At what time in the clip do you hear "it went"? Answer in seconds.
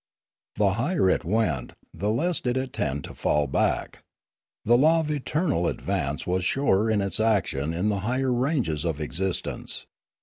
1.11-1.73